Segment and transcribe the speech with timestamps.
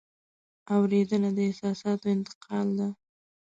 [0.75, 2.87] اورېدنه د احساساتو انتقال ده.